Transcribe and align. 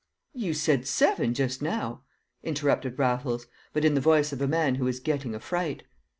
"You 0.33 0.55
said 0.55 0.87
'seven' 0.87 1.35
just 1.35 1.61
now," 1.61 2.01
interrupted 2.41 2.97
Raffles, 2.97 3.45
but 3.71 3.85
in 3.85 3.93
the 3.93 4.01
voice 4.01 4.31
of 4.33 4.41
a 4.41 4.47
man 4.47 4.73
who 4.73 4.85
was 4.85 4.99
getting 4.99 5.35
a 5.35 5.39
fright. 5.39 5.83